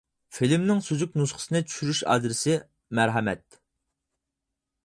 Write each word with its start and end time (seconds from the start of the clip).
فىلىمنىڭ 0.35 0.79
سۈزۈك 0.85 1.19
نۇسخىسىنى 1.21 1.61
چۈشۈرۈش 1.67 2.01
ئادرېسى: 2.15 2.57
مەرھەمەت! 3.01 3.63